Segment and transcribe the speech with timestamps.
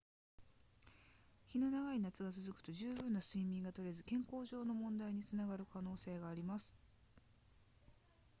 [1.49, 6.73] 日の長い夏が続くと十分な睡眠がとれず健康上の問題につながる可能性があります